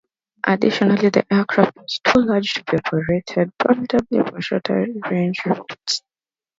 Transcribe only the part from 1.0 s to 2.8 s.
the aircraft was too large to be